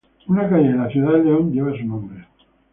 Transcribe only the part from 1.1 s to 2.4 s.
de León lleva su nombre.